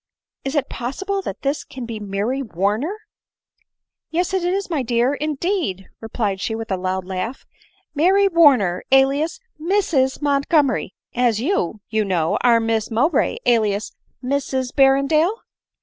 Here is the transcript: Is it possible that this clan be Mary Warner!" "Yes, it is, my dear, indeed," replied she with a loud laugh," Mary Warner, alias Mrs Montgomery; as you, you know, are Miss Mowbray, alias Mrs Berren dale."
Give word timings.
Is 0.43 0.55
it 0.55 0.67
possible 0.67 1.21
that 1.21 1.43
this 1.43 1.63
clan 1.63 1.85
be 1.85 1.99
Mary 1.99 2.41
Warner!" 2.41 2.97
"Yes, 4.09 4.33
it 4.33 4.43
is, 4.43 4.67
my 4.67 4.81
dear, 4.81 5.13
indeed," 5.13 5.89
replied 5.99 6.41
she 6.41 6.55
with 6.55 6.71
a 6.71 6.75
loud 6.75 7.05
laugh," 7.05 7.45
Mary 7.93 8.27
Warner, 8.27 8.83
alias 8.91 9.39
Mrs 9.61 10.19
Montgomery; 10.19 10.95
as 11.13 11.39
you, 11.39 11.81
you 11.91 12.03
know, 12.03 12.39
are 12.41 12.59
Miss 12.59 12.89
Mowbray, 12.89 13.37
alias 13.45 13.91
Mrs 14.23 14.73
Berren 14.75 15.05
dale." 15.05 15.41